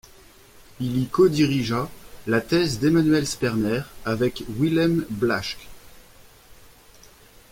Il 0.79 0.97
y 0.97 1.05
codirigea 1.05 1.87
la 2.25 2.41
thèse 2.41 2.79
d'Emanuel 2.79 3.27
Sperner 3.27 3.83
avec 4.03 4.43
Wilhelm 4.57 5.05
Blaschke. 5.11 5.67